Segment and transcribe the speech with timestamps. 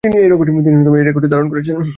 [0.03, 0.29] তিনি এই
[0.29, 1.81] রেকর্ডটি ধারণ করেছিলেন।